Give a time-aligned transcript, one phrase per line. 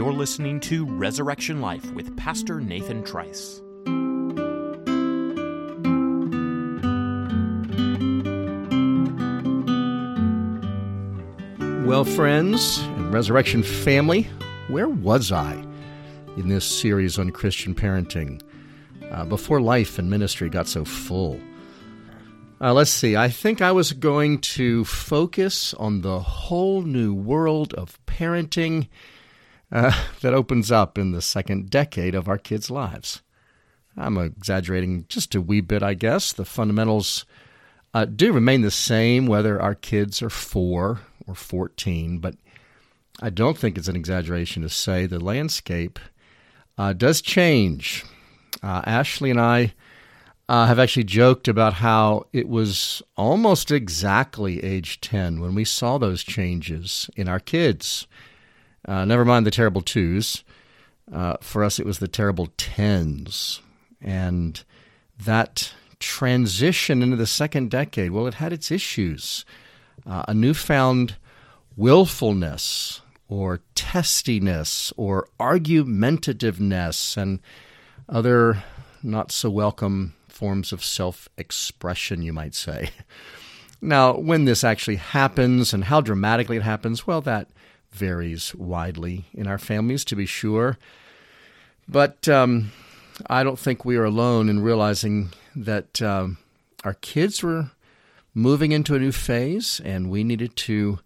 [0.00, 3.60] You're listening to Resurrection Life with Pastor Nathan Trice.
[11.86, 14.22] Well, friends and Resurrection family,
[14.68, 15.62] where was I
[16.38, 18.40] in this series on Christian parenting
[19.10, 21.38] uh, before life and ministry got so full?
[22.58, 23.18] Uh, let's see.
[23.18, 28.88] I think I was going to focus on the whole new world of parenting
[29.72, 33.22] uh, that opens up in the second decade of our kids' lives.
[33.96, 36.32] I'm exaggerating just a wee bit, I guess.
[36.32, 37.24] The fundamentals
[37.92, 42.36] uh, do remain the same whether our kids are four or 14, but
[43.20, 45.98] I don't think it's an exaggeration to say the landscape
[46.78, 48.04] uh, does change.
[48.62, 49.74] Uh, Ashley and I
[50.48, 55.98] uh, have actually joked about how it was almost exactly age 10 when we saw
[55.98, 58.06] those changes in our kids.
[58.86, 60.44] Uh, never mind the terrible twos.
[61.12, 63.60] Uh, for us, it was the terrible tens.
[64.00, 64.62] And
[65.18, 69.44] that transition into the second decade, well, it had its issues.
[70.06, 71.16] Uh, a newfound
[71.76, 77.40] willfulness or testiness or argumentativeness and
[78.08, 78.62] other
[79.02, 82.90] not so welcome forms of self expression, you might say.
[83.82, 87.48] Now, when this actually happens and how dramatically it happens, well, that
[87.92, 90.78] varies widely in our families, to be sure.
[91.88, 92.72] But um,
[93.26, 96.38] I don't think we are alone in realizing that um,
[96.84, 97.70] our kids were
[98.32, 101.00] moving into a new phase and we needed to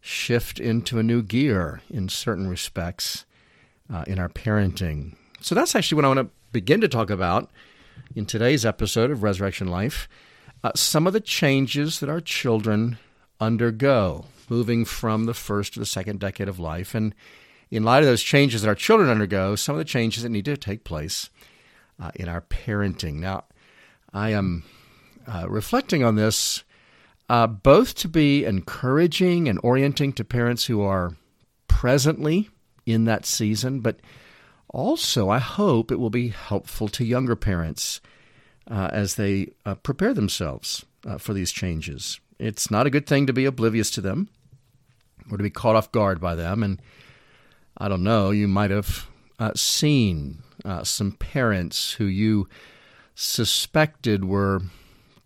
[0.00, 3.24] shift into a new gear in certain respects
[3.92, 5.14] uh, in our parenting.
[5.40, 7.50] So that's actually what I want to begin to talk about
[8.14, 10.08] in today's episode of Resurrection Life.
[10.64, 12.98] Uh, some of the changes that our children
[13.40, 16.94] undergo moving from the first to the second decade of life.
[16.94, 17.14] And
[17.70, 20.44] in light of those changes that our children undergo, some of the changes that need
[20.44, 21.30] to take place
[21.98, 23.14] uh, in our parenting.
[23.14, 23.44] Now,
[24.12, 24.64] I am
[25.26, 26.64] uh, reflecting on this
[27.30, 31.16] uh, both to be encouraging and orienting to parents who are
[31.66, 32.50] presently
[32.84, 34.00] in that season, but
[34.68, 38.02] also I hope it will be helpful to younger parents
[38.70, 42.20] uh, as they uh, prepare themselves uh, for these changes.
[42.38, 44.28] It's not a good thing to be oblivious to them
[45.30, 46.62] or to be caught off guard by them.
[46.62, 46.80] And
[47.76, 52.48] I don't know, you might have uh, seen uh, some parents who you
[53.14, 54.62] suspected were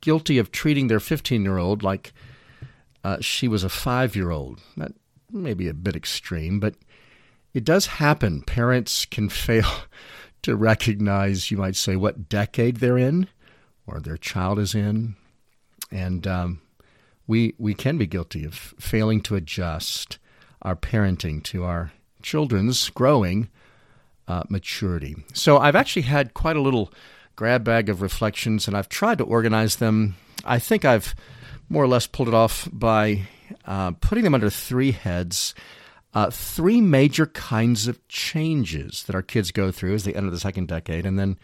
[0.00, 2.12] guilty of treating their 15 year old like
[3.04, 4.60] uh, she was a five year old.
[4.76, 4.92] That
[5.30, 6.74] may be a bit extreme, but
[7.54, 8.42] it does happen.
[8.42, 9.70] Parents can fail
[10.42, 13.28] to recognize, you might say, what decade they're in
[13.86, 15.16] or their child is in.
[15.90, 16.60] And um,
[17.26, 20.18] we, we can be guilty of failing to adjust
[20.62, 21.92] our parenting to our
[22.22, 23.48] children's growing
[24.28, 25.16] uh, maturity.
[25.32, 26.92] So I've actually had quite a little
[27.36, 30.16] grab bag of reflections, and I've tried to organize them.
[30.44, 31.14] I think I've
[31.68, 33.22] more or less pulled it off by
[33.64, 35.54] uh, putting them under three heads.
[36.14, 40.40] Uh, three major kinds of changes that our kids go through as they enter the
[40.40, 41.38] second decade, and then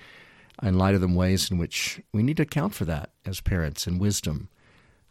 [0.63, 3.87] in light of them, ways in which we need to account for that as parents
[3.87, 4.49] in wisdom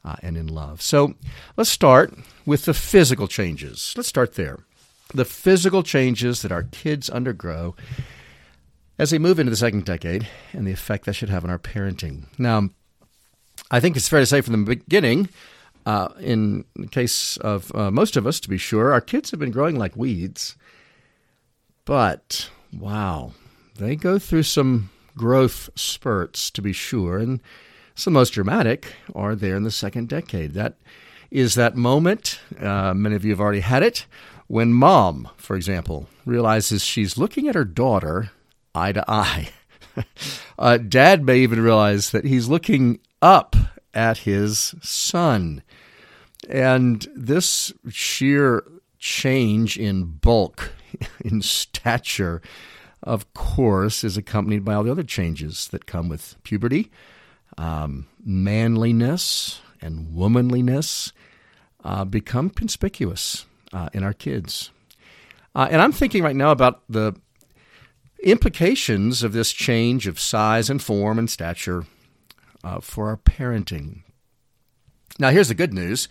[0.03, 0.81] uh, and in love.
[0.81, 1.15] So
[1.57, 2.13] let's start
[2.45, 3.93] with the physical changes.
[3.95, 4.59] Let's start there.
[5.13, 7.75] The physical changes that our kids undergo
[8.97, 11.59] as they move into the second decade and the effect that should have on our
[11.59, 12.25] parenting.
[12.37, 12.69] Now,
[13.69, 15.29] I think it's fair to say from the beginning,
[15.85, 19.39] uh, in the case of uh, most of us, to be sure, our kids have
[19.39, 20.55] been growing like weeds.
[21.85, 23.31] But, wow,
[23.77, 27.17] they go through some growth spurts, to be sure.
[27.17, 27.41] And
[28.01, 30.53] some most dramatic are there in the second decade.
[30.53, 30.75] That
[31.29, 34.05] is that moment, uh, many of you have already had it,
[34.47, 38.31] when mom, for example, realizes she's looking at her daughter
[38.73, 39.49] eye to eye.
[40.59, 43.55] uh, Dad may even realize that he's looking up
[43.93, 45.61] at his son.
[46.49, 48.63] And this sheer
[48.97, 50.71] change in bulk,
[51.23, 52.41] in stature,
[53.03, 56.91] of course, is accompanied by all the other changes that come with puberty.
[57.57, 61.11] Um, manliness and womanliness
[61.83, 64.71] uh, become conspicuous uh, in our kids.
[65.53, 67.13] Uh, and I'm thinking right now about the
[68.23, 71.85] implications of this change of size and form and stature
[72.63, 74.03] uh, for our parenting.
[75.19, 76.07] Now, here's the good news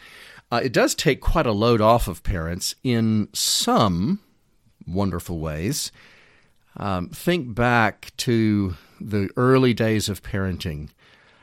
[0.53, 4.21] uh, it does take quite a load off of parents in some
[4.87, 5.93] wonderful ways.
[6.77, 10.91] Um, think back to the early days of parenting,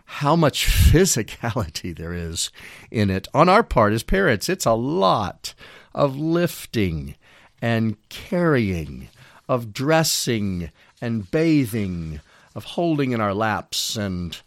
[0.08, 2.50] how much physicality there is
[2.90, 4.50] in it on our part as parents.
[4.50, 5.54] It's a lot
[5.94, 7.16] of lifting
[7.62, 9.10] and carrying,
[9.50, 10.72] of dressing
[11.02, 12.22] and bathing,
[12.56, 14.40] of holding in our laps and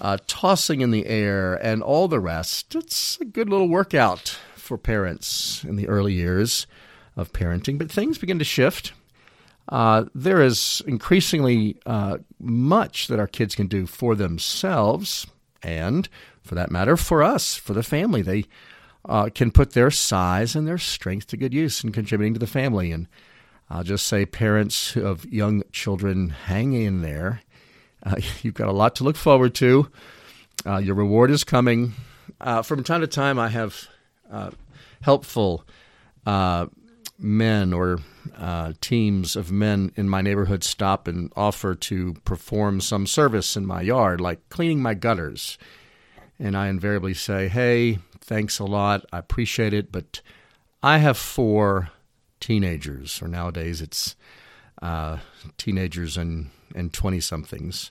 [0.00, 2.74] uh, tossing in the air, and all the rest.
[2.74, 6.66] It's a good little workout for parents in the early years
[7.16, 8.92] of parenting, but things begin to shift.
[9.70, 15.28] Uh, there is increasingly uh, much that our kids can do for themselves,
[15.62, 16.08] and
[16.42, 18.20] for that matter, for us, for the family.
[18.20, 18.46] They
[19.04, 22.48] uh, can put their size and their strength to good use in contributing to the
[22.48, 22.90] family.
[22.90, 23.06] And
[23.70, 27.42] I'll just say, parents of young children, hang in there.
[28.02, 29.88] Uh, you've got a lot to look forward to.
[30.66, 31.94] Uh, your reward is coming.
[32.64, 33.86] From time to time, I have
[35.00, 35.64] helpful
[36.26, 37.98] men or
[38.36, 43.66] uh, teams of men in my neighborhood stop and offer to perform some service in
[43.66, 45.58] my yard, like cleaning my gutters.
[46.38, 49.04] And I invariably say, hey, thanks a lot.
[49.12, 50.20] I appreciate it, but
[50.82, 51.90] I have four
[52.40, 54.16] teenagers, or nowadays it's
[54.80, 55.18] uh,
[55.58, 57.90] teenagers and, and 20 somethings.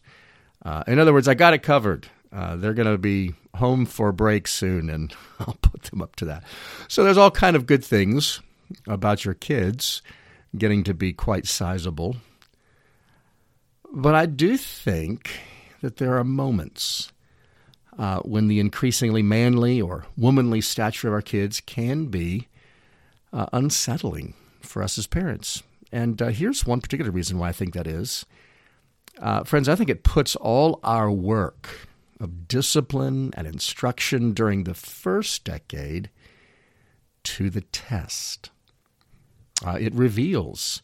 [0.64, 2.08] Uh, in other words, I got it covered.
[2.32, 6.16] Uh, they're going to be home for a break soon, and I'll put them up
[6.18, 6.44] to that.
[6.88, 8.42] So there's all kind of good things
[8.88, 10.02] about your kids
[10.58, 12.18] getting to be quite sizable.
[13.92, 15.32] But I do think
[15.82, 17.12] that there are moments
[17.98, 22.48] uh, when the increasingly manly or womanly stature of our kids can be
[23.34, 25.64] uh, unsettling for us as parents.
[25.92, 28.26] And uh, here's one particular reason why I think that is.
[29.20, 31.88] Uh, friends, I think it puts all our work
[32.20, 36.10] of discipline and instruction during the first decade
[37.24, 38.50] to the test.
[39.66, 40.82] Uh, it reveals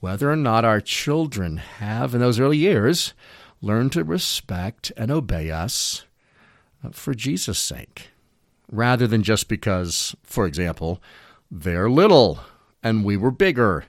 [0.00, 3.14] whether or not our children have, in those early years,
[3.60, 6.04] learned to respect and obey us
[6.84, 8.10] uh, for Jesus' sake,
[8.70, 11.02] rather than just because, for example,
[11.50, 12.40] they're little
[12.82, 13.84] and we were bigger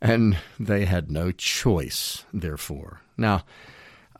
[0.00, 3.00] and they had no choice, therefore.
[3.16, 3.44] Now,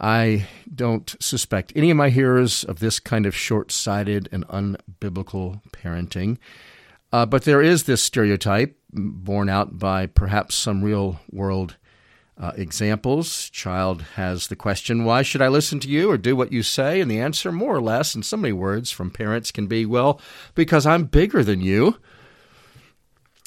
[0.00, 5.62] I don't suspect any of my hearers of this kind of short sighted and unbiblical
[5.72, 6.38] parenting.
[7.12, 11.76] Uh, but there is this stereotype borne out by perhaps some real world
[12.38, 13.48] uh, examples.
[13.50, 17.00] Child has the question, Why should I listen to you or do what you say?
[17.00, 20.20] And the answer, more or less, in so many words from parents, can be, Well,
[20.54, 21.98] because I'm bigger than you.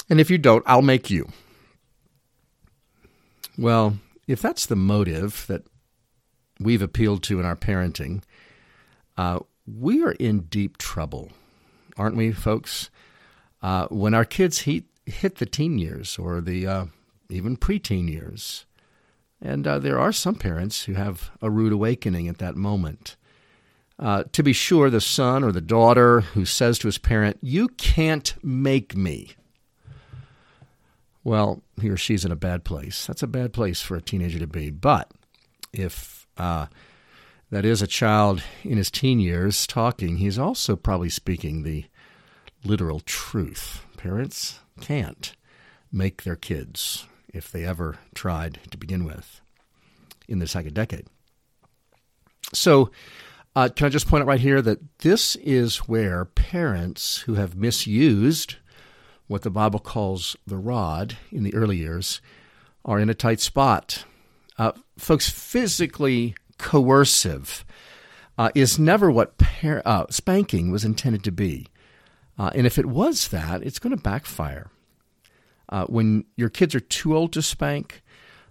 [0.08, 1.28] And if you don't, I'll make you.
[3.56, 5.62] Well, if that's the motive that
[6.58, 8.22] we've appealed to in our parenting,
[9.16, 11.30] uh, we are in deep trouble,
[11.96, 12.90] aren't we, folks?
[13.62, 16.84] Uh, when our kids hit, hit the teen years or the uh,
[17.28, 18.66] even preteen years,
[19.40, 23.16] and uh, there are some parents who have a rude awakening at that moment.
[23.98, 27.68] Uh, to be sure, the son or the daughter who says to his parent, You
[27.68, 29.32] can't make me.
[31.22, 33.06] Well, he or she's in a bad place.
[33.06, 34.70] That's a bad place for a teenager to be.
[34.70, 35.10] But
[35.72, 36.66] if uh,
[37.50, 41.84] that is a child in his teen years talking, he's also probably speaking the
[42.64, 43.84] literal truth.
[43.98, 45.34] Parents can't
[45.92, 49.40] make their kids if they ever tried to begin with
[50.28, 51.06] in the second decade.
[52.52, 52.90] So,
[53.54, 57.56] uh, can I just point out right here that this is where parents who have
[57.56, 58.56] misused
[59.30, 62.20] what the Bible calls the rod in the early years
[62.84, 64.04] are in a tight spot.
[64.58, 67.64] Uh, folks, physically coercive
[68.36, 71.68] uh, is never what par- uh, spanking was intended to be.
[72.40, 74.70] Uh, and if it was that, it's going to backfire.
[75.68, 78.02] Uh, when your kids are too old to spank,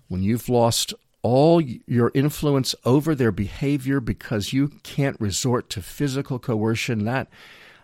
[0.08, 0.94] when you've lost
[1.24, 7.30] all your influence over their behavior because you can't resort to physical coercion, that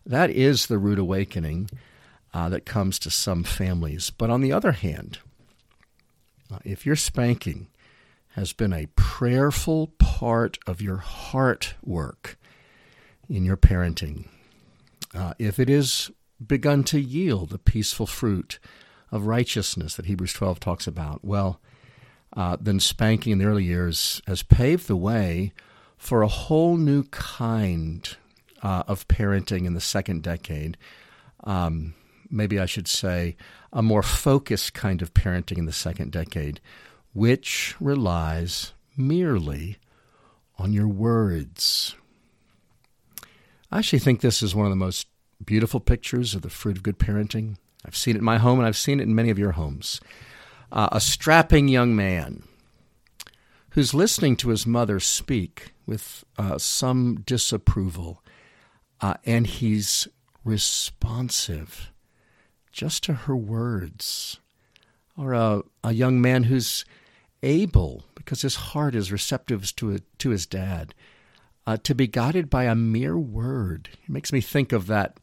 [0.06, 1.72] that is the rude awakening
[2.36, 4.12] uh, that comes to some families.
[4.12, 5.18] But on the other hand,
[6.54, 7.66] uh, if your spanking
[8.36, 12.38] has been a prayerful part of your heart work
[13.28, 14.28] in your parenting,
[15.16, 16.12] uh, if it is
[16.46, 18.60] begun to yield the peaceful fruit
[19.12, 21.62] of righteousness that Hebrews 12 talks about, well,
[22.36, 25.54] uh, then spanking in the early years has paved the way
[25.98, 28.18] for a whole new kind
[28.62, 30.78] uh, of parenting in the second decade.
[31.44, 31.94] Um,
[32.30, 33.38] maybe I should say
[33.72, 36.60] a more focused kind of parenting in the second decade,
[37.14, 39.78] which relies merely
[40.58, 41.96] on your words
[43.76, 45.06] I actually think this is one of the most
[45.44, 47.58] beautiful pictures of the fruit of good parenting.
[47.86, 50.00] I've seen it in my home, and I've seen it in many of your homes.
[50.72, 52.44] Uh, a strapping young man
[53.72, 58.24] who's listening to his mother speak with uh, some disapproval,
[59.02, 60.08] uh, and he's
[60.46, 61.92] responsive
[62.72, 64.40] just to her words.
[65.18, 66.86] or a, a young man who's
[67.44, 70.94] able, because his heart is receptive to, to his dad,
[71.68, 73.90] uh, to be guided by a mere word.
[74.04, 75.20] It makes me think of that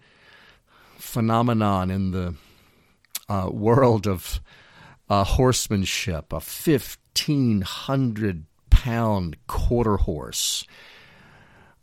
[0.98, 2.34] phenomenon in the
[3.28, 4.40] uh, world of
[5.08, 10.66] uh, horsemanship, a 1,500 pound quarter horse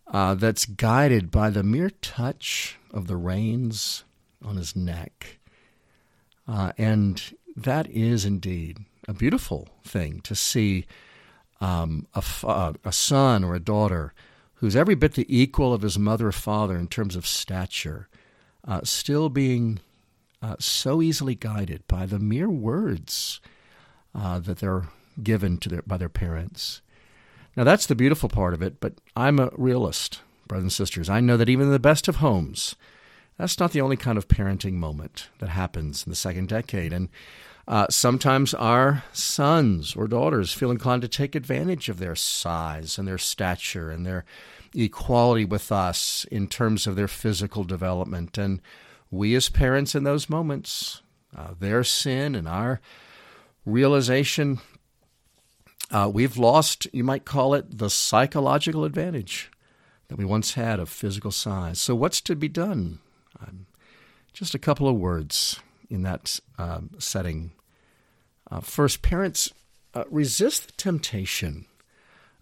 [0.08, 4.04] uh, that's guided by the mere touch of the reins
[4.44, 5.40] on his neck.
[6.48, 10.86] Uh, and that is indeed a beautiful thing to see
[11.62, 14.14] um, a, uh, a son or a daughter
[14.60, 18.10] who's every bit the equal of his mother or father in terms of stature,
[18.68, 19.80] uh, still being
[20.42, 23.40] uh, so easily guided by the mere words
[24.14, 24.88] uh, that they're
[25.24, 26.82] given to their, by their parents.
[27.56, 31.10] Now, that's the beautiful part of it, but I'm a realist, brothers and sisters.
[31.10, 32.76] I know that even in the best of homes,
[33.38, 36.92] that's not the only kind of parenting moment that happens in the second decade.
[36.92, 37.10] And
[37.70, 43.08] uh, sometimes our sons or daughters feel inclined to take advantage of their size and
[43.08, 44.26] their stature and their
[44.74, 48.40] equality with us in terms of their physical development.
[48.40, 48.60] And
[49.12, 51.04] we, as parents, in those moments,
[51.38, 52.82] uh, their sin and our
[53.68, 54.60] realization,
[55.92, 59.52] uh, we've lost, you might call it, the psychological advantage
[60.08, 61.80] that we once had of physical size.
[61.80, 62.98] So, what's to be done?
[63.40, 63.68] Um,
[64.34, 67.52] just a couple of words in that um, setting
[68.52, 69.52] uh, first, parents
[69.94, 71.66] uh, resist the temptation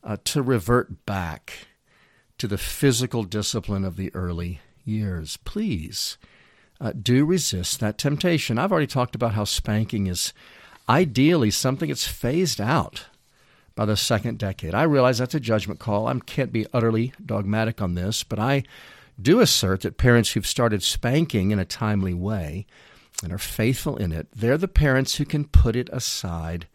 [0.03, 1.67] uh, to revert back
[2.37, 5.37] to the physical discipline of the early years.
[5.37, 6.17] Please
[6.79, 8.57] uh, do resist that temptation.
[8.57, 10.33] I've already talked about how spanking is
[10.87, 13.05] ideally something that's phased out
[13.75, 14.73] by the second decade.
[14.73, 16.07] I realize that's a judgment call.
[16.07, 18.63] I can't be utterly dogmatic on this, but I
[19.21, 22.65] do assert that parents who've started spanking in a timely way
[23.23, 26.67] and are faithful in it, they're the parents who can put it aside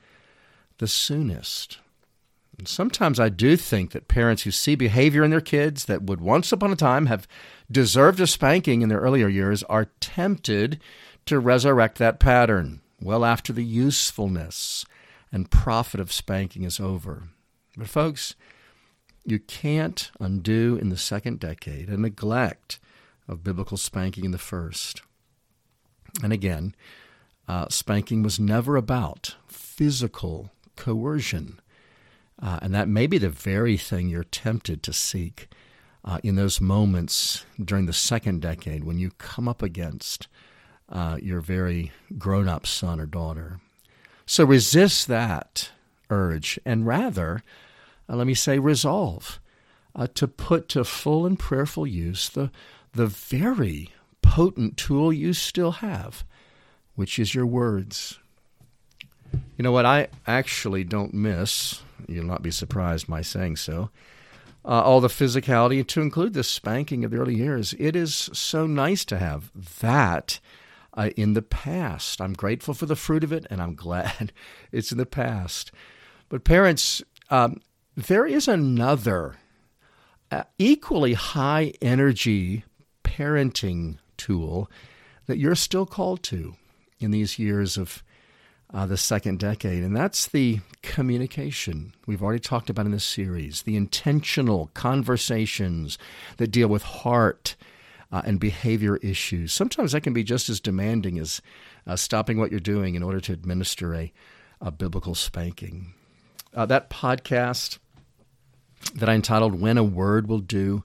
[0.78, 1.78] the soonest.
[2.58, 6.20] And sometimes I do think that parents who see behavior in their kids that would
[6.20, 7.26] once upon a time have
[7.70, 10.80] deserved a spanking in their earlier years are tempted
[11.26, 14.84] to resurrect that pattern well after the usefulness
[15.32, 17.24] and profit of spanking is over.
[17.76, 18.34] But, folks,
[19.24, 22.78] you can't undo in the second decade a neglect
[23.26, 25.02] of biblical spanking in the first.
[26.22, 26.74] And again,
[27.48, 31.60] uh, spanking was never about physical coercion.
[32.40, 35.48] Uh, and that may be the very thing you're tempted to seek
[36.04, 40.26] uh, in those moments during the second decade when you come up against
[40.88, 43.60] uh, your very grown up son or daughter.
[44.26, 45.70] So resist that
[46.10, 47.42] urge and rather,
[48.08, 49.40] uh, let me say, resolve
[49.94, 52.50] uh, to put to full and prayerful use the,
[52.92, 53.90] the very
[54.32, 56.24] potent tool you still have,
[56.94, 58.18] which is your words.
[59.30, 59.84] You know what?
[59.84, 63.90] I actually don't miss, you'll not be surprised my saying so,
[64.64, 67.74] uh, all the physicality, to include the spanking of the early years.
[67.78, 70.40] It is so nice to have that
[70.94, 72.18] uh, in the past.
[72.18, 74.32] I'm grateful for the fruit of it, and I'm glad
[74.72, 75.72] it's in the past.
[76.30, 77.60] But, parents, um,
[77.94, 79.36] there is another
[80.30, 82.64] uh, equally high energy
[83.04, 84.70] parenting tool
[85.26, 86.54] that you're still called to
[86.98, 88.02] in these years of
[88.74, 93.62] uh, the second decade, and that's the communication we've already talked about in this series,
[93.62, 95.98] the intentional conversations
[96.38, 97.54] that deal with heart
[98.10, 99.52] uh, and behavior issues.
[99.52, 101.42] Sometimes that can be just as demanding as
[101.86, 104.12] uh, stopping what you're doing in order to administer a,
[104.60, 105.92] a biblical spanking.
[106.54, 107.78] Uh, that podcast
[108.94, 110.82] that I entitled When a Word Will Do,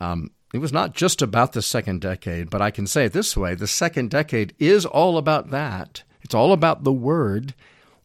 [0.00, 3.36] um, it was not just about the second decade, but I can say it this
[3.36, 6.02] way the second decade is all about that.
[6.22, 7.54] It's all about the word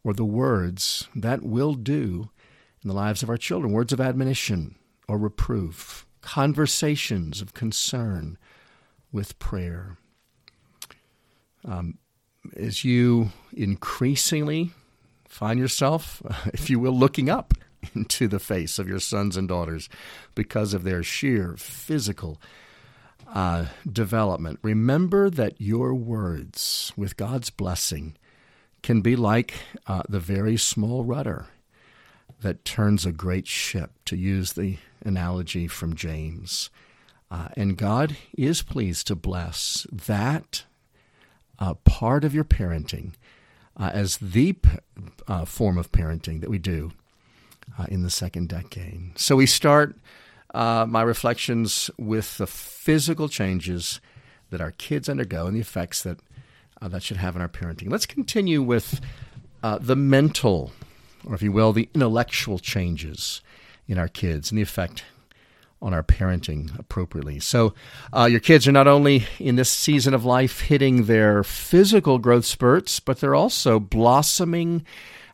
[0.03, 2.29] or the words that will do
[2.81, 4.75] in the lives of our children words of admonition
[5.07, 8.37] or reproof, conversations of concern
[9.11, 9.97] with prayer.
[11.65, 11.97] Um,
[12.55, 14.71] as you increasingly
[15.27, 16.21] find yourself,
[16.53, 17.53] if you will, looking up
[17.95, 19.89] into the face of your sons and daughters
[20.35, 22.39] because of their sheer physical
[23.33, 24.59] uh, development.
[24.61, 28.15] Remember that your words, with God's blessing,
[28.83, 29.53] can be like
[29.85, 31.47] uh, the very small rudder
[32.41, 36.69] that turns a great ship, to use the analogy from James.
[37.29, 40.63] Uh, and God is pleased to bless that
[41.59, 43.13] uh, part of your parenting
[43.75, 44.55] uh, as the
[45.27, 46.91] uh, form of parenting that we do
[47.77, 49.17] uh, in the second decade.
[49.17, 49.95] So we start
[50.53, 53.99] uh, my reflections with the physical changes
[54.49, 56.19] that our kids undergo and the effects that
[56.81, 57.91] uh, that should have on our parenting.
[57.91, 59.01] Let's continue with
[59.63, 60.71] uh, the mental,
[61.25, 63.41] or if you will, the intellectual changes
[63.87, 65.03] in our kids and the effect
[65.81, 67.39] on our parenting appropriately.
[67.39, 67.73] So,
[68.11, 72.45] uh, your kids are not only in this season of life hitting their physical growth
[72.45, 74.85] spurts, but they're also blossoming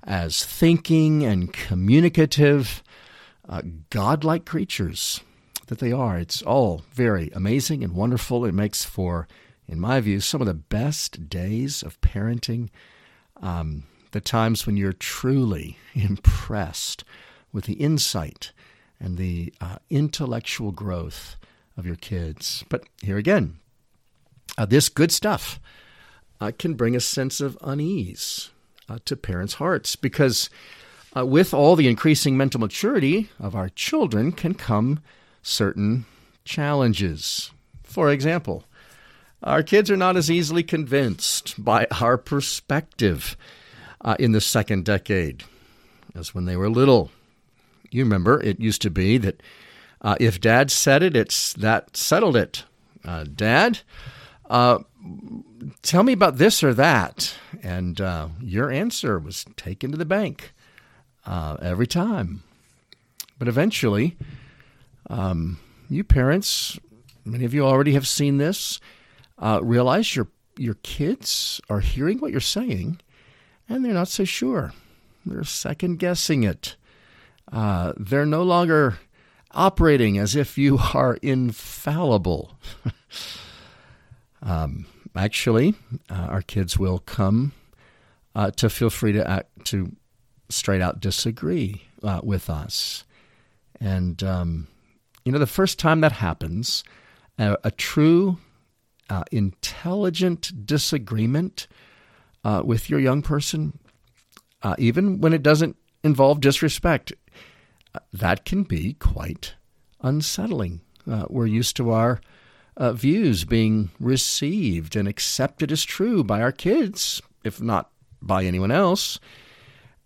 [0.06, 2.84] as thinking and communicative,
[3.48, 5.22] uh, godlike creatures
[5.68, 6.18] that they are.
[6.18, 8.46] It's all very amazing and wonderful.
[8.46, 9.28] It makes for,
[9.68, 12.70] in my view, some of the best days of parenting.
[13.42, 17.04] Um, the times when you're truly impressed
[17.52, 18.52] with the insight
[19.00, 21.36] and the uh, intellectual growth
[21.78, 22.64] of your kids.
[22.70, 23.58] But here again,
[24.58, 25.60] uh, this good stuff
[26.40, 28.52] uh, can bring a sense of unease
[28.90, 30.50] uh, to parents' hearts because
[31.16, 35.02] uh, with all the increasing mental maturity of our children can come
[35.42, 36.06] certain
[36.46, 37.52] challenges.
[37.84, 38.63] For example,
[39.44, 43.36] our kids are not as easily convinced by our perspective
[44.02, 45.44] uh, in the second decade
[46.16, 47.12] as when they were little.
[47.92, 49.42] You remember, it used to be that
[50.02, 52.63] uh, if dad said it, it's that settled it.
[53.06, 53.80] Uh, dad,
[54.50, 54.80] uh,
[55.82, 57.36] tell me about this or that.
[57.62, 60.53] And uh, your answer was taken to the bank
[61.25, 62.43] uh, every time.
[63.38, 64.15] But eventually,
[65.10, 66.79] um, you parents,
[67.25, 68.79] many of you already have seen this,
[69.38, 73.01] uh, realize your your kids are hearing what you're saying,
[73.67, 74.72] and they're not so sure.
[75.25, 76.75] They're second guessing it.
[77.51, 79.00] Uh, they're no longer
[79.51, 82.58] operating as if you are infallible.
[84.43, 85.75] um, actually,
[86.10, 87.53] uh, our kids will come
[88.36, 89.96] uh, to feel free to act, to
[90.50, 93.05] straight out disagree uh, with us,
[93.79, 94.67] and um,
[95.24, 96.84] you know the first time that happens,
[97.38, 98.38] a, a true
[99.10, 101.67] uh, intelligent disagreement
[102.43, 103.77] uh, with your young person,
[104.63, 107.13] uh, even when it doesn't involve disrespect,
[108.12, 109.54] that can be quite
[110.02, 110.82] unsettling.
[111.06, 112.21] We're used to our
[112.78, 117.90] uh, views being received and accepted as true by our kids, if not
[118.22, 119.20] by anyone else.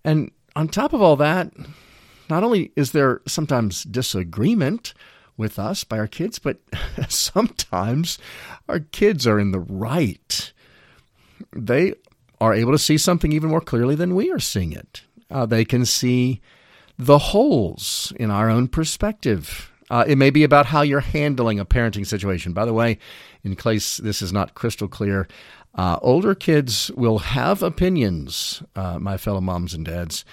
[0.04, 1.54] And on top of all that,
[2.30, 4.94] not only is there sometimes disagreement
[5.38, 6.60] with us by our kids, but
[7.10, 8.18] sometimes
[8.68, 10.52] our kids are in the right.
[11.56, 11.94] They
[12.42, 15.04] are able to see something even more clearly than we are seeing it.
[15.30, 16.42] Uh, they can see
[16.98, 19.72] the holes in our own perspective.
[19.90, 22.54] Uh, it may be about how you're handling a parenting situation.
[22.54, 22.98] By the way,
[23.44, 25.28] in case this is not crystal clear,
[25.76, 30.26] uh, older kids will have opinions, uh, my fellow moms and dads,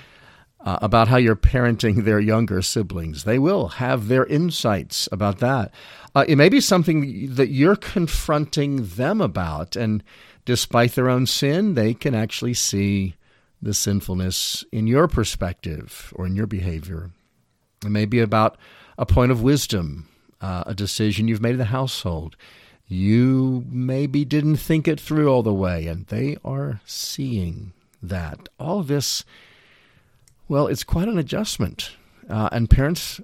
[0.65, 3.25] uh, about how you're parenting their younger siblings.
[3.25, 5.73] They will have their insights about that.
[6.15, 10.03] Uh, it may be something that you're confronting them about, and
[10.47, 13.15] despite their own sin, they can actually see
[13.61, 17.11] the sinfulness in your perspective or in your behavior.
[17.85, 18.57] It may be about
[18.99, 20.09] a point of wisdom,
[20.41, 22.37] uh, a decision you've made in the household.
[22.87, 28.49] You maybe didn't think it through all the way, and they are seeing that.
[28.59, 29.25] All of this,
[30.49, 31.93] well, it's quite an adjustment.
[32.29, 33.21] Uh, and parents,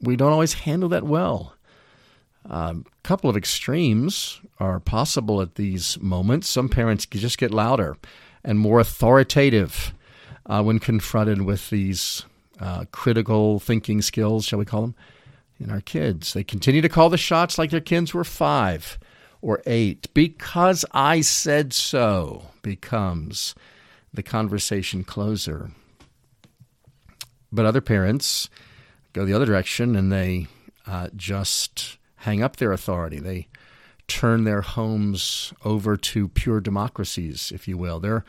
[0.00, 1.54] we don't always handle that well.
[2.48, 6.48] A um, couple of extremes are possible at these moments.
[6.48, 7.96] Some parents just get louder
[8.44, 9.92] and more authoritative
[10.46, 12.24] uh, when confronted with these
[12.60, 14.94] uh, critical thinking skills, shall we call them,
[15.58, 16.32] in our kids.
[16.32, 18.98] They continue to call the shots like their kids were five
[19.40, 20.12] or eight.
[20.14, 23.54] Because I said so becomes
[24.12, 25.70] the conversation closer.
[27.50, 28.48] But other parents
[29.12, 30.46] go the other direction and they
[30.86, 33.20] uh, just hang up their authority.
[33.20, 33.48] They
[34.06, 38.00] turn their homes over to pure democracies, if you will.
[38.00, 38.24] Their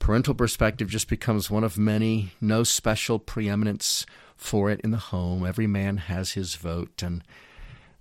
[0.00, 4.04] parental perspective just becomes one of many, no special preeminence
[4.36, 5.46] for it in the home.
[5.46, 7.02] Every man has his vote.
[7.02, 7.22] And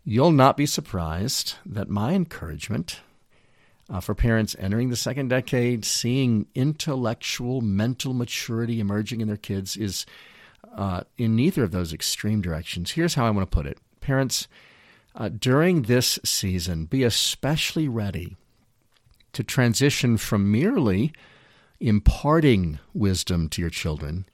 [0.03, 3.01] you'll not be surprised that my encouragement
[3.89, 9.75] uh, for parents entering the second decade, seeing intellectual, mental maturity emerging in their kids,
[9.75, 10.05] is
[10.75, 12.91] uh, in neither of those extreme directions.
[12.91, 14.47] Here's how I want to put it Parents,
[15.15, 18.37] uh, during this season, be especially ready
[19.33, 21.11] to transition from merely
[21.79, 24.25] imparting wisdom to your children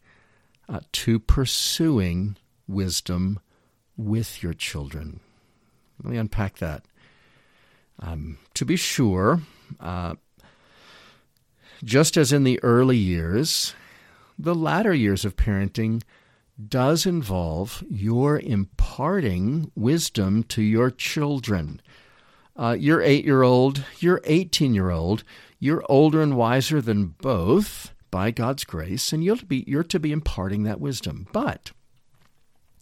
[0.68, 3.40] uh, to pursuing wisdom
[3.98, 5.20] with your children.
[6.04, 6.84] Let me unpack that.
[8.00, 9.42] Um, to be sure,
[9.80, 10.16] uh,
[11.84, 13.74] just as in the early years,
[14.38, 16.04] the latter years of parenting
[16.68, 21.82] does involve your imparting wisdom to your children.
[22.58, 25.24] Uh, your eight year old, your 18 year old,
[25.60, 30.12] you're older and wiser than both by God's grace, and to, be, you're to be
[30.12, 31.28] imparting that wisdom.
[31.34, 31.72] But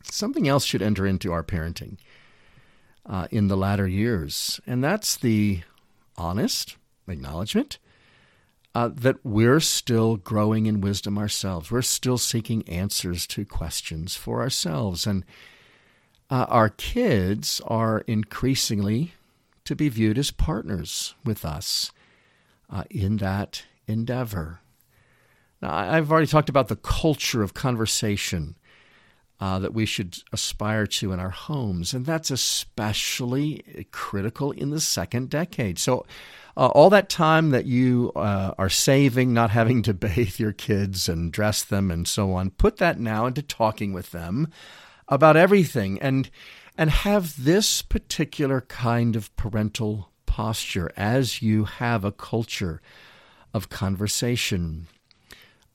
[0.04, 1.98] something else should enter into our parenting
[3.06, 5.62] uh, in the latter years, and that's the
[6.18, 7.80] honest acknowledgement
[8.76, 11.72] uh, that we're still growing in wisdom ourselves.
[11.72, 15.06] We're still seeking answers to questions for ourselves.
[15.06, 15.24] And
[16.30, 19.14] uh, our kids are increasingly
[19.66, 21.92] to be viewed as partners with us
[22.70, 24.60] uh, in that endeavor.
[25.62, 28.56] Now, I've already talked about the culture of conversation
[29.40, 34.80] uh, that we should aspire to in our homes, and that's especially critical in the
[34.80, 35.80] second decade.
[35.80, 36.06] So,
[36.56, 41.10] uh, all that time that you uh, are saving, not having to bathe your kids
[41.10, 44.50] and dress them and so on, put that now into talking with them
[45.14, 46.30] about everything and
[46.76, 52.82] and have this particular kind of parental posture as you have a culture
[53.54, 54.88] of conversation.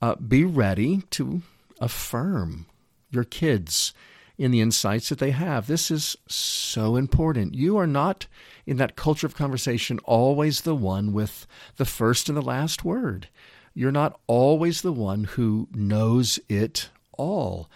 [0.01, 1.41] Uh, be ready to
[1.79, 2.65] affirm
[3.09, 3.93] your kids
[4.37, 5.67] in the insights that they have.
[5.67, 7.55] This is so important.
[7.55, 8.27] You are not,
[8.65, 11.47] in that culture of conversation, always the one with
[11.77, 13.29] the first and the last word.
[13.73, 17.69] You're not always the one who knows it all.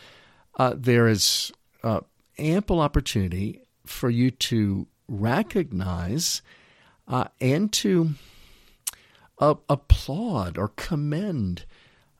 [0.56, 1.52] Uh, there is
[1.84, 2.02] uh,
[2.38, 6.42] ample opportunity for you to recognize
[7.08, 8.12] uh, and to
[9.40, 11.66] uh, applaud or commend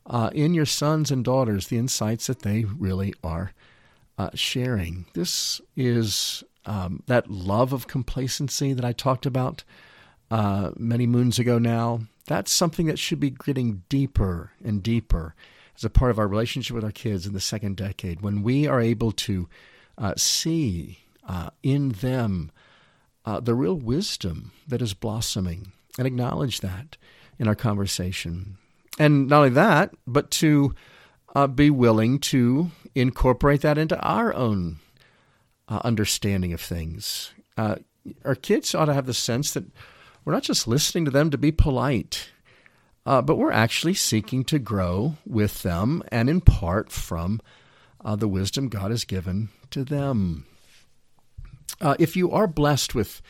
[0.06, 3.52] uh, in your sons and daughters the insights that they really are
[4.18, 5.06] uh, sharing.
[5.14, 9.64] This is um, that love of complacency that I talked about
[10.76, 12.00] many moons ago now.
[12.26, 15.34] That's something that should be getting deeper and deeper
[15.76, 18.20] as a part of our relationship with our kids in the second decade.
[18.20, 19.48] When we are able to
[19.98, 22.50] uh, see uh, in them
[23.24, 26.96] uh, the real wisdom that is blossoming and acknowledge that
[27.38, 28.58] in our conversation.
[28.98, 30.74] And not only that, but to
[31.34, 34.78] uh, be willing to incorporate that into our own
[35.68, 37.32] uh, understanding of things.
[37.56, 37.76] Uh,
[38.24, 39.64] our kids ought to have the sense that
[40.24, 42.30] we're not just listening to them to be polite,
[43.06, 47.40] uh, but we're actually seeking to grow with them and in part from
[48.04, 50.46] uh, the wisdom God has given to them.
[51.80, 53.20] Uh, if you are blessed with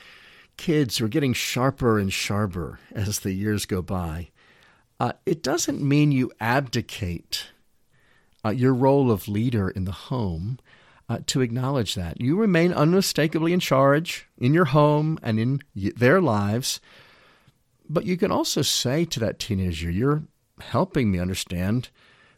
[0.56, 4.28] kids who are getting sharper and sharper as the years go by,
[5.00, 7.48] uh, it doesn't mean you abdicate
[8.44, 10.58] uh, your role of leader in the home
[11.08, 12.20] uh, to acknowledge that.
[12.20, 16.80] You remain unmistakably in charge in your home and in their lives.
[17.88, 20.24] But you can also say to that teenager, You're
[20.60, 21.90] helping me understand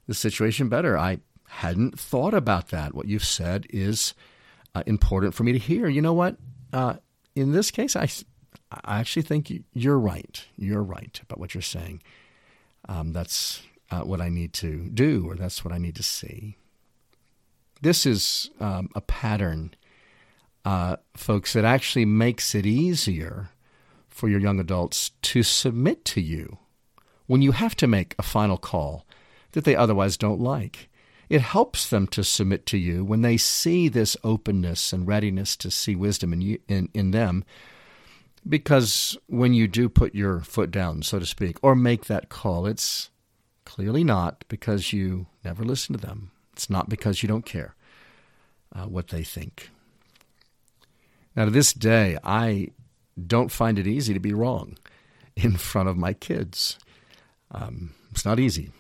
[0.07, 0.97] the situation better.
[0.97, 2.95] I hadn't thought about that.
[2.95, 4.15] What you've said is
[4.75, 5.89] uh, important for me to hear.
[5.89, 6.37] You know what?
[6.73, 6.97] Uh,
[7.35, 8.09] in this case, I,
[8.71, 10.45] I actually think you're right.
[10.57, 12.03] You're right about what you're saying.
[12.89, 16.57] Um, that's uh, what I need to do, or that's what I need to see.
[17.83, 19.75] This is um, a pattern,
[20.65, 23.51] uh, folks, that actually makes it easier
[24.17, 26.59] for your young adults to submit to you
[27.27, 29.07] when you have to make a final call
[29.53, 30.89] that they otherwise don't like.
[31.29, 35.71] It helps them to submit to you when they see this openness and readiness to
[35.71, 37.45] see wisdom in, you, in, in them.
[38.49, 42.67] Because when you do put your foot down, so to speak, or make that call,
[42.67, 43.11] it's
[43.67, 46.31] Clearly not because you never listen to them.
[46.53, 47.75] It's not because you don't care
[48.73, 49.71] uh, what they think.
[51.35, 52.71] Now, to this day, I
[53.25, 54.77] don't find it easy to be wrong
[55.37, 56.79] in front of my kids.
[57.51, 58.71] Um, it's not easy.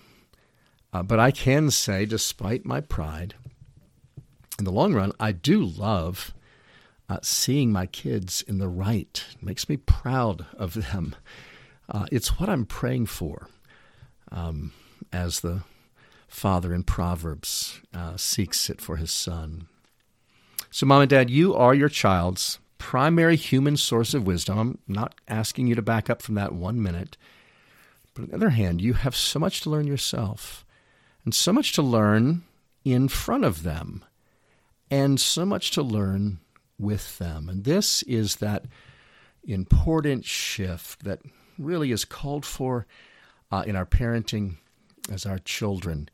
[0.92, 3.34] Uh, but I can say, despite my pride,
[4.58, 6.32] in the long run, I do love
[7.08, 9.22] uh, seeing my kids in the right.
[9.34, 11.14] It makes me proud of them.
[11.88, 13.48] Uh, it's what I'm praying for
[14.32, 14.72] um,
[15.12, 15.62] as the
[16.26, 19.68] father in Proverbs uh, seeks it for his son.
[20.70, 24.58] So, mom and dad, you are your child's primary human source of wisdom.
[24.58, 27.16] I'm not asking you to back up from that one minute.
[28.14, 30.64] But on the other hand, you have so much to learn yourself,
[31.24, 32.44] and so much to learn
[32.84, 34.04] in front of them,
[34.90, 36.38] and so much to learn
[36.78, 37.48] with them.
[37.48, 38.64] And this is that
[39.44, 41.20] important shift that
[41.58, 42.86] really is called for
[43.50, 44.56] uh, in our parenting
[45.10, 46.08] as our children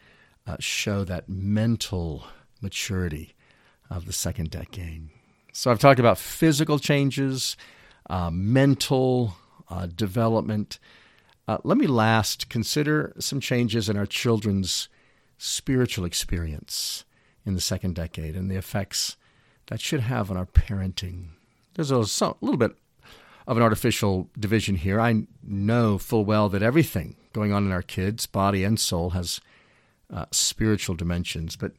[0.46, 2.26] uh, show that mental
[2.60, 3.34] maturity
[3.90, 5.08] of the second decade.
[5.52, 7.58] So I've talked about physical changes,
[8.08, 9.36] uh, mental
[9.68, 10.78] uh, development.
[11.46, 14.88] Uh, let me last consider some changes in our children's
[15.36, 17.04] spiritual experience
[17.44, 19.16] in the second decade and the effects
[19.66, 21.28] that should have on our parenting.
[21.74, 21.98] There's a,
[22.40, 22.74] little bit
[23.46, 25.00] of an artificial division here.
[25.00, 29.40] I know full well that everything going on in our kids, body and soul, has
[30.12, 31.56] uh, spiritual dimensions.
[31.56, 31.72] But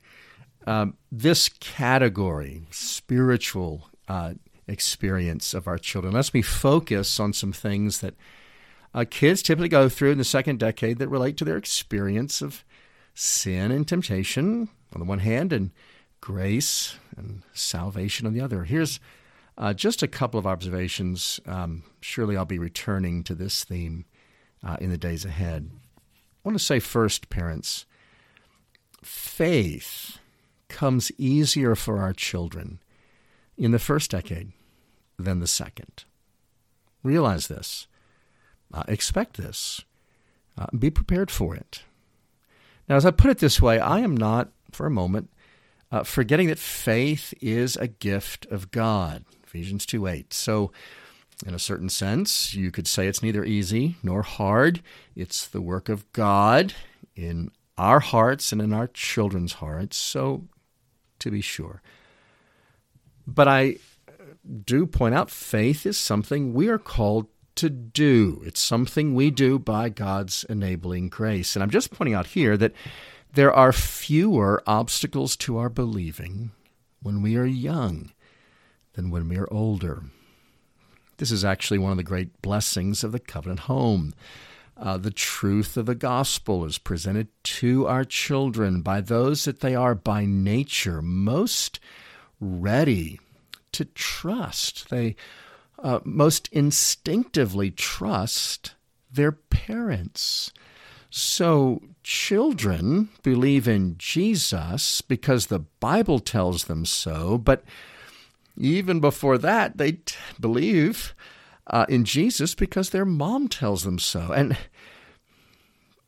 [0.66, 4.34] um, this category, spiritual uh,
[4.68, 8.16] experience of our children, lets me focus on some things that
[8.94, 12.64] uh, kids typically go through in the second decade that relate to their experience of
[13.14, 15.72] sin and temptation on the one hand, and
[16.22, 18.64] grace and salvation on the other.
[18.64, 19.00] Here's
[19.58, 21.40] uh, just a couple of observations.
[21.46, 24.06] Um, surely I'll be returning to this theme
[24.64, 25.70] uh, in the days ahead.
[25.74, 27.86] I want to say first, parents,
[29.04, 30.20] faith
[30.74, 32.80] comes easier for our children
[33.58, 34.52] in the first decade
[35.20, 36.04] than the second.
[37.04, 37.88] Realize this.
[38.74, 39.82] Uh, expect this.
[40.58, 41.84] Uh, be prepared for it.
[42.90, 45.30] Now, as I put it this way, I am not, for a moment,
[45.92, 49.24] uh, forgetting that faith is a gift of God.
[49.44, 50.34] Ephesians 2 8.
[50.34, 50.72] So,
[51.46, 54.82] in a certain sense, you could say it's neither easy nor hard.
[55.16, 56.74] It's the work of God
[57.16, 59.98] in our hearts and in our children's hearts.
[59.98, 60.48] So,
[61.24, 61.82] to be sure.
[63.26, 63.78] But I
[64.66, 68.42] do point out faith is something we are called to do.
[68.46, 71.56] It's something we do by God's enabling grace.
[71.56, 72.74] And I'm just pointing out here that
[73.34, 76.52] there are fewer obstacles to our believing
[77.02, 78.12] when we are young
[78.94, 80.04] than when we are older.
[81.18, 84.14] This is actually one of the great blessings of the covenant home.
[84.76, 89.76] Uh, the truth of the gospel is presented to our children by those that they
[89.76, 91.80] are by nature most
[92.40, 93.20] ready
[93.72, 94.90] to trust.
[94.90, 95.16] They
[95.80, 98.74] uh, most instinctively trust
[99.12, 100.52] their parents.
[101.10, 107.64] So, children believe in Jesus because the Bible tells them so, but
[108.58, 111.14] even before that, they t- believe
[111.68, 114.32] uh, in Jesus because their mom tells them so.
[114.32, 114.58] And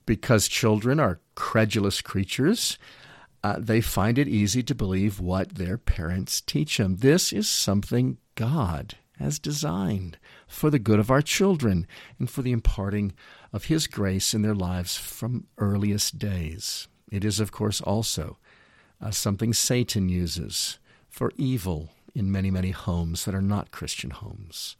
[0.05, 2.77] because children are credulous creatures,
[3.43, 6.97] uh, they find it easy to believe what their parents teach them.
[6.97, 11.87] This is something God has designed for the good of our children
[12.19, 13.13] and for the imparting
[13.53, 16.87] of His grace in their lives from earliest days.
[17.11, 18.37] It is, of course, also
[19.01, 24.75] uh, something Satan uses for evil in many, many homes that are not Christian homes.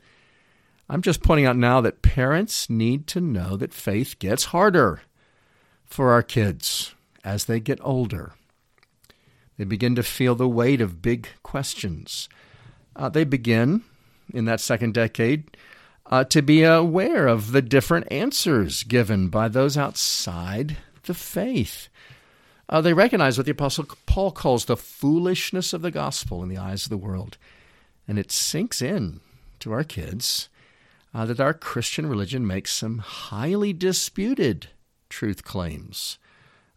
[0.87, 5.01] I'm just pointing out now that parents need to know that faith gets harder
[5.83, 6.93] for our kids
[7.23, 8.33] as they get older.
[9.57, 12.29] They begin to feel the weight of big questions.
[12.95, 13.83] Uh, they begin,
[14.33, 15.57] in that second decade,
[16.07, 21.89] uh, to be aware of the different answers given by those outside the faith.
[22.69, 26.57] Uh, they recognize what the Apostle Paul calls the foolishness of the gospel in the
[26.57, 27.37] eyes of the world.
[28.07, 29.19] And it sinks in
[29.59, 30.49] to our kids
[31.15, 34.67] uh, that our Christian religion makes some highly disputed
[35.07, 36.19] truth claims,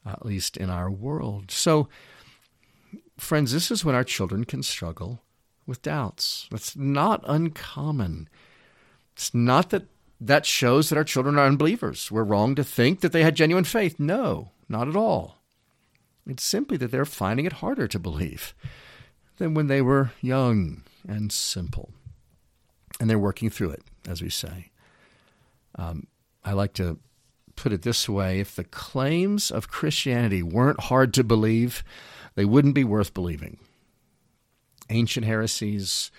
[0.07, 1.51] at least in our world.
[1.51, 1.89] So,
[3.19, 5.23] friends, this is when our children can struggle
[5.67, 6.47] with doubts.
[6.53, 8.29] That's not uncommon.
[9.15, 9.87] It's not that
[10.21, 12.11] that shows that our children are unbelievers.
[12.11, 13.99] We're wrong to think that they had genuine faith.
[13.99, 15.39] No, not at all.
[16.29, 18.55] It's simply that they're finding it harder to believe
[19.39, 21.91] than when they were young and simple.
[23.01, 24.71] And they're working through it, as we say.
[25.77, 26.09] Um,
[26.45, 26.99] I like to
[27.57, 31.85] put it this way if the claims of Christianity weren't hard to believe,
[32.35, 33.59] they wouldn't be worth believing.
[34.91, 36.11] Ancient heresies,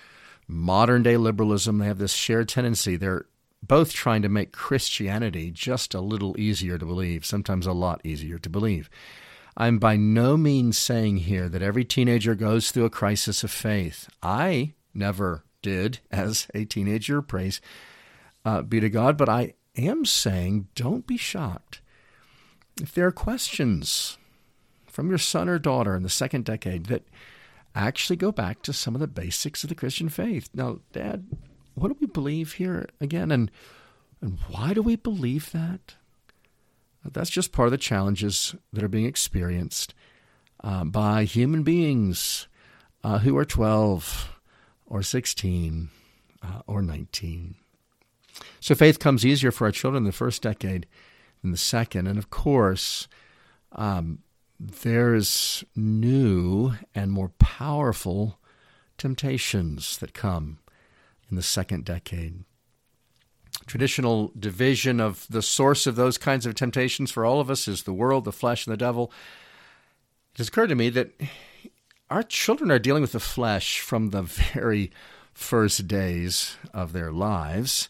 [0.48, 2.96] modern day liberalism, they have this shared tendency.
[2.96, 3.26] They're
[3.64, 8.38] both trying to make Christianity just a little easier to believe, sometimes a lot easier
[8.40, 8.90] to believe.
[9.58, 14.10] I'm by no means saying here that every teenager goes through a crisis of faith.
[14.24, 17.62] I never did as a teenager, praise
[18.46, 21.82] uh, be to God, but I am saying don't be shocked.
[22.82, 24.18] If there are questions
[24.88, 27.04] from your son or daughter in the second decade that
[27.76, 30.50] actually go back to some of the basics of the Christian faith.
[30.54, 31.28] Now, Dad,
[31.76, 33.32] what do we believe here again?
[33.32, 33.52] And,
[34.22, 35.96] and why do we believe that?
[37.06, 39.94] That's just part of the challenges that are being experienced
[40.64, 42.48] uh, by human beings
[43.04, 44.39] uh, who are 12
[44.90, 45.90] or 16
[46.42, 47.56] uh, or 19.
[48.60, 50.88] So faith comes easier for our children in the first decade
[51.42, 52.08] than the second.
[52.08, 53.08] And of course,
[53.74, 54.20] um,
[54.60, 58.40] there's new and more powerful
[58.98, 60.60] temptations that come
[61.30, 62.44] in the second decade
[63.70, 67.84] traditional division of the source of those kinds of temptations for all of us is
[67.84, 69.12] the world, the flesh, and the devil.
[70.34, 71.14] It has occurred to me that
[72.10, 74.92] our children are dealing with the flesh from the very
[75.34, 77.90] first days of their lives.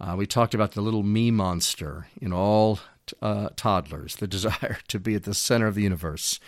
[0.00, 2.80] Uh, we talked about the little me monster in all
[3.22, 6.40] uh, toddlers, the desire to be at the center of the universe.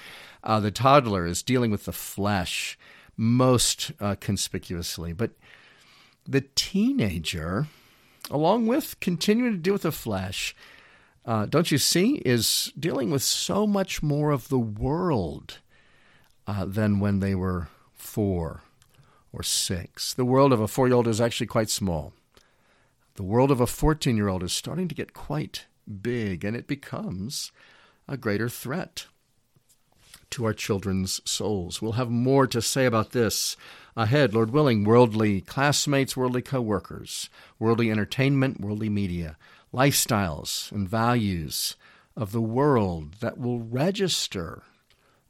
[0.43, 2.77] Uh, the toddler is dealing with the flesh
[3.17, 5.31] most uh, conspicuously, but
[6.27, 7.69] the teenager,
[8.31, 10.57] along with continuing to deal with the flesh,
[11.25, 15.59] uh, don't you see, is dealing with so much more of the world
[16.47, 18.63] uh, than when they were four
[19.33, 20.13] or six.
[20.15, 22.13] The world of a four year old is actually quite small.
[23.15, 25.67] The world of a 14 year old is starting to get quite
[26.01, 27.53] big, and it becomes
[28.09, 29.07] a greater threat
[30.31, 31.83] to our children's souls.
[31.83, 33.57] We'll have more to say about this
[33.97, 34.85] ahead, Lord willing.
[34.85, 37.29] Worldly classmates, worldly co workers,
[37.59, 39.37] worldly entertainment, worldly media,
[39.73, 41.77] lifestyles and values
[42.17, 44.63] of the world that will register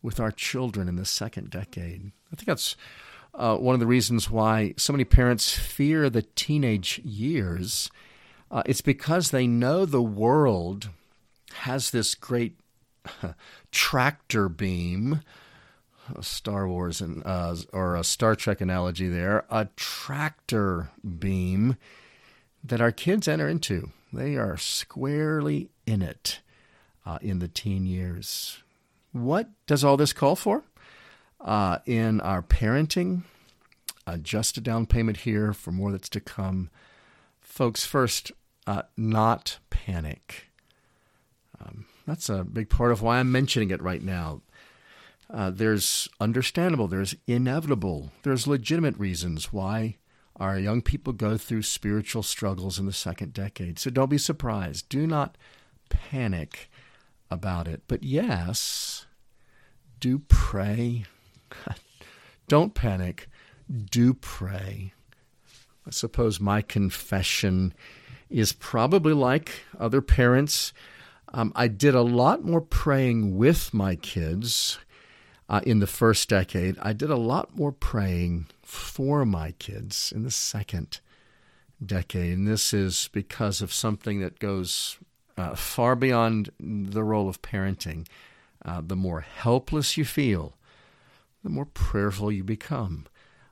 [0.02, 2.12] with our children in the second decade.
[2.32, 2.76] I think that's
[3.34, 7.90] uh, one of the reasons why so many parents fear the teenage years.
[8.50, 10.90] Uh, it's because they know the world
[11.54, 12.58] has this great
[13.70, 15.20] tractor beam,
[16.20, 21.76] Star Wars and uh, or a Star Trek analogy there, a tractor beam
[22.62, 23.90] that our kids enter into.
[24.12, 26.40] They are squarely in it
[27.06, 28.61] uh, in the teen years.
[29.12, 30.64] What does all this call for?
[31.42, 33.22] uh, in our parenting.
[34.06, 36.70] Uh, just a down payment here for more that's to come.
[37.40, 38.32] Folks, first,
[38.66, 40.50] uh, not panic.
[41.60, 44.42] Um, that's a big part of why I'm mentioning it right now.
[45.30, 49.96] Uh, there's understandable, there's inevitable, there's legitimate reasons why
[50.36, 53.78] our young people go through spiritual struggles in the second decade.
[53.78, 54.88] So don't be surprised.
[54.88, 55.38] Do not
[55.88, 56.68] panic
[57.32, 57.82] about it.
[57.88, 59.06] But yes,
[60.00, 61.06] do pray
[62.48, 63.28] Don't panic.
[63.90, 64.92] Do pray.
[65.86, 67.74] I suppose my confession
[68.30, 70.72] is probably like other parents.
[71.32, 74.78] Um, I did a lot more praying with my kids
[75.48, 76.78] uh, in the first decade.
[76.80, 81.00] I did a lot more praying for my kids in the second
[81.84, 82.38] decade.
[82.38, 84.98] And this is because of something that goes
[85.42, 88.06] uh, far beyond the role of parenting.
[88.64, 90.54] Uh, the more helpless you feel,
[91.42, 93.06] the more prayerful you become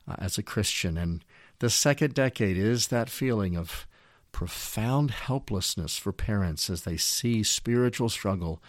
[0.07, 0.96] uh, as a Christian.
[0.96, 1.24] And
[1.59, 3.87] the second decade is that feeling of
[4.31, 8.62] profound helplessness for parents as they see spiritual struggle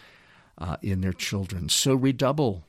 [0.58, 1.68] uh, in their children.
[1.68, 2.64] So redouble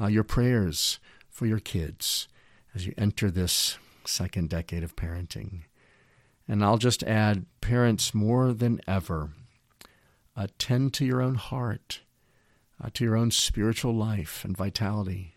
[0.00, 0.98] uh, your prayers
[1.30, 2.26] for your kids
[2.74, 5.62] as you enter this second decade of parenting.
[6.48, 9.30] And I'll just add, parents, more than ever,
[10.36, 12.00] attend to your own heart,
[12.82, 15.34] uh, to your own spiritual life and vitality.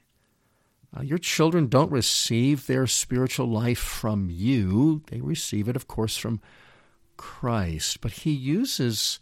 [0.96, 5.04] Uh, your children don't receive their spiritual life from you.
[5.08, 6.42] They receive it, of course, from
[7.16, 8.02] Christ.
[8.02, 9.20] But He uses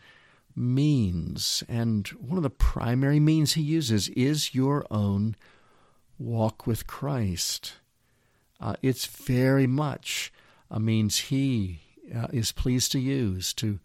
[0.55, 5.35] means, and one of the primary means He uses is your own
[6.17, 7.73] walk with Christ.
[8.59, 10.31] Uh, it's very much
[10.71, 11.81] a means He
[12.15, 13.79] uh, is pleased to use to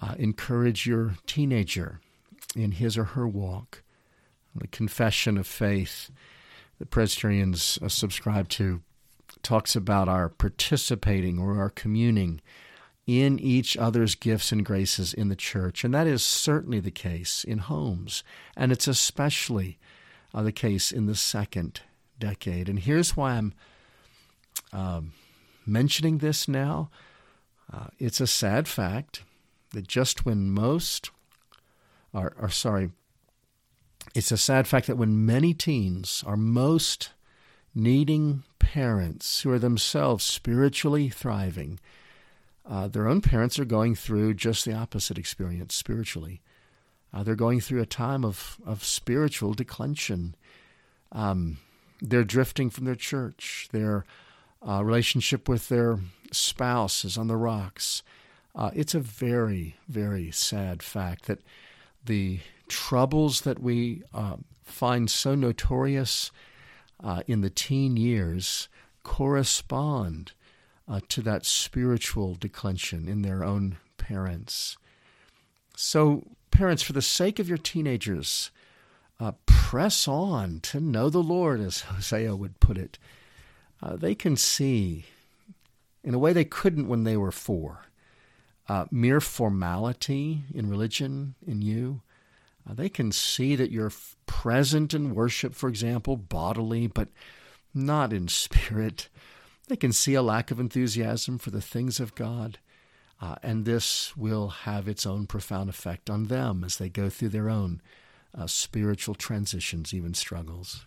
[0.00, 2.00] uh, encourage your teenager
[2.56, 3.82] in his or her walk.
[4.54, 6.10] The confession of faith
[6.78, 8.82] that Presbyterians uh, subscribe to
[9.42, 12.40] talks about our participating or our communing
[13.06, 15.84] in each other's gifts and graces in the church.
[15.84, 18.22] And that is certainly the case in homes.
[18.56, 19.78] And it's especially
[20.34, 21.80] uh, the case in the second
[22.18, 22.68] decade.
[22.68, 23.54] And here's why I'm
[24.72, 25.12] um,
[25.66, 26.90] mentioning this now.
[27.72, 29.22] Uh, it's a sad fact
[29.72, 31.10] that just when most,
[32.12, 32.90] or, or sorry,
[34.14, 37.10] it's a sad fact that when many teens are most
[37.74, 41.78] needing parents who are themselves spiritually thriving,
[42.68, 46.40] uh, their own parents are going through just the opposite experience spiritually.
[47.12, 50.34] Uh, they're going through a time of, of spiritual declension.
[51.10, 51.58] Um,
[52.00, 53.68] they're drifting from their church.
[53.72, 54.04] Their
[54.66, 55.98] uh, relationship with their
[56.30, 58.02] spouse is on the rocks.
[58.54, 61.40] Uh, it's a very, very sad fact that
[62.04, 66.30] the troubles that we uh, find so notorious
[67.02, 68.68] uh, in the teen years
[69.02, 70.32] correspond
[70.88, 74.76] uh, to that spiritual declension in their own parents.
[75.76, 78.50] So, parents, for the sake of your teenagers,
[79.18, 82.98] uh, press on to know the Lord, as Hosea would put it.
[83.82, 85.06] Uh, they can see,
[86.04, 87.86] in a way they couldn't when they were four,
[88.72, 92.00] uh, mere formality in religion in you
[92.68, 93.92] uh, they can see that you're
[94.26, 97.08] present in worship, for example, bodily, but
[97.74, 99.08] not in spirit.
[99.68, 102.58] They can see a lack of enthusiasm for the things of God.
[103.20, 107.28] Uh, and this will have its own profound effect on them as they go through
[107.28, 107.80] their own
[108.36, 110.86] uh, spiritual transitions, even struggles.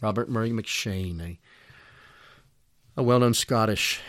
[0.00, 1.38] Robert Murray M'Cheyne, a,
[2.96, 4.00] a well known Scottish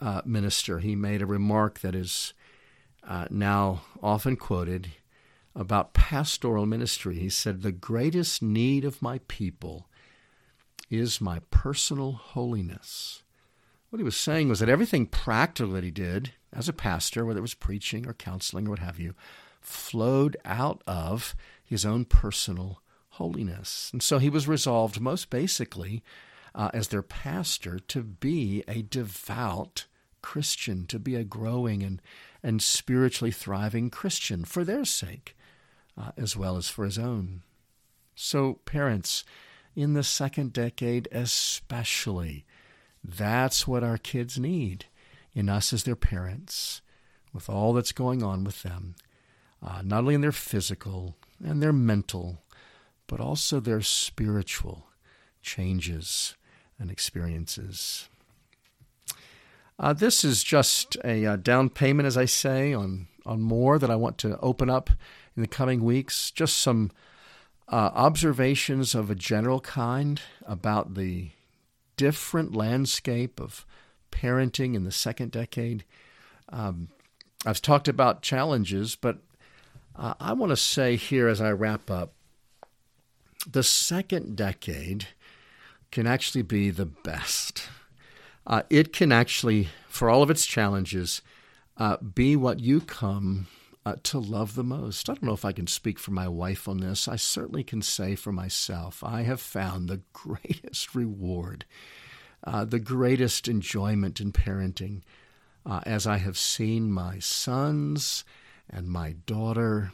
[0.00, 2.34] uh, minister, he made a remark that is
[3.06, 4.92] uh, now often quoted
[5.54, 7.18] about pastoral ministry.
[7.18, 9.88] He said, The greatest need of my people
[10.90, 13.22] is my personal holiness.
[13.90, 17.38] What he was saying was that everything practical that he did as a pastor, whether
[17.38, 19.14] it was preaching or counseling or what have you,
[19.60, 21.34] flowed out of
[21.64, 22.80] his own personal
[23.10, 23.90] holiness.
[23.92, 26.02] And so he was resolved, most basically,
[26.54, 29.86] uh, as their pastor, to be a devout
[30.22, 32.00] Christian, to be a growing and,
[32.42, 35.36] and spiritually thriving Christian for their sake,
[35.98, 37.42] uh, as well as for his own.
[38.14, 39.24] So, parents,
[39.74, 42.44] in the second decade especially,
[43.02, 44.86] that's what our kids need
[45.34, 46.82] in us as their parents,
[47.32, 48.94] with all that's going on with them,
[49.62, 52.42] uh, not only in their physical and their mental,
[53.06, 54.86] but also their spiritual
[55.42, 56.36] changes
[56.78, 58.08] and experiences.
[59.78, 63.90] Uh, this is just a uh, down payment, as I say, on, on more that
[63.90, 64.90] I want to open up
[65.36, 66.30] in the coming weeks.
[66.30, 66.90] Just some
[67.68, 71.30] uh, observations of a general kind about the
[71.96, 73.66] different landscape of
[74.10, 75.84] parenting in the second decade.
[76.50, 76.88] Um,
[77.46, 79.18] I've talked about challenges, but
[79.96, 82.12] uh, I want to say here as I wrap up
[83.50, 85.08] the second decade
[85.92, 87.68] can actually be the best.
[88.46, 91.22] Uh, it can actually, for all of its challenges,
[91.76, 93.46] uh, be what you come
[93.84, 95.08] uh, to love the most.
[95.08, 97.06] I don't know if I can speak for my wife on this.
[97.06, 101.64] I certainly can say for myself, I have found the greatest reward,
[102.42, 105.02] uh, the greatest enjoyment in parenting
[105.64, 108.24] uh, as I have seen my sons
[108.68, 109.92] and my daughter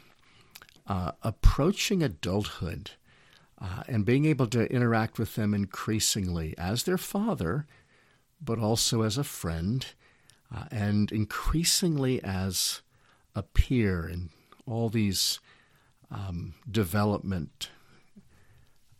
[0.87, 2.91] uh, approaching adulthood
[3.61, 7.65] uh, and being able to interact with them increasingly as their father,
[8.41, 9.87] but also as a friend,
[10.55, 12.81] uh, and increasingly as
[13.35, 14.29] a peer in
[14.65, 15.39] all these
[16.11, 17.69] um, development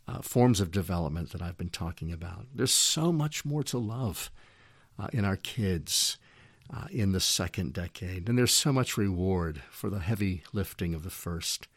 [0.06, 2.46] uh, forms of development that I've been talking about.
[2.54, 4.30] There's so much more to love
[4.98, 6.18] uh, in our kids
[6.74, 11.02] uh, in the second decade, and there's so much reward for the heavy lifting of
[11.02, 11.68] the first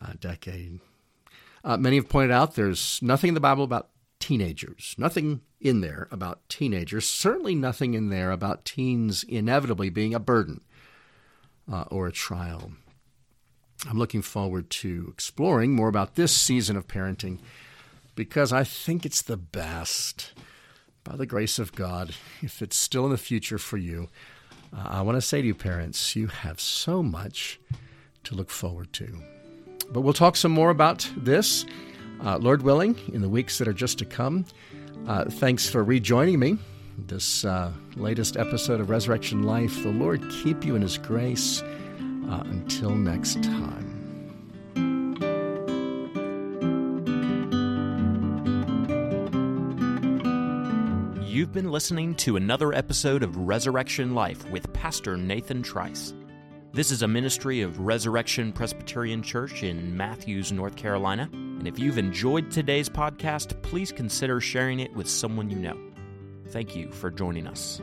[0.00, 0.80] uh, decade.
[1.68, 3.90] Uh, many have pointed out there's nothing in the Bible about
[4.20, 10.18] teenagers, nothing in there about teenagers, certainly nothing in there about teens inevitably being a
[10.18, 10.62] burden
[11.70, 12.72] uh, or a trial.
[13.86, 17.38] I'm looking forward to exploring more about this season of parenting
[18.14, 20.32] because I think it's the best.
[21.04, 24.08] By the grace of God, if it's still in the future for you,
[24.74, 27.60] uh, I want to say to you, parents, you have so much
[28.24, 29.37] to look forward to.
[29.90, 31.64] But we'll talk some more about this,
[32.24, 34.44] uh, Lord willing, in the weeks that are just to come.
[35.06, 36.58] Uh, thanks for rejoining me
[37.06, 39.82] this uh, latest episode of Resurrection Life.
[39.82, 41.62] The Lord keep you in His grace.
[42.28, 43.86] Uh, until next time.
[51.24, 56.12] You've been listening to another episode of Resurrection Life with Pastor Nathan Trice.
[56.78, 61.28] This is a ministry of Resurrection Presbyterian Church in Matthews, North Carolina.
[61.32, 65.76] And if you've enjoyed today's podcast, please consider sharing it with someone you know.
[66.50, 67.82] Thank you for joining us.